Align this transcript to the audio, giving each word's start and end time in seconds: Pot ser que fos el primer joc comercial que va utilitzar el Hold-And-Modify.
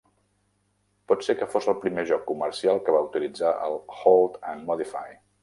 Pot 1.11 1.25
ser 1.27 1.35
que 1.41 1.47
fos 1.51 1.67
el 1.73 1.77
primer 1.83 2.05
joc 2.13 2.23
comercial 2.31 2.81
que 2.89 2.97
va 2.97 3.03
utilitzar 3.09 3.53
el 3.69 3.79
Hold-And-Modify. 3.99 5.07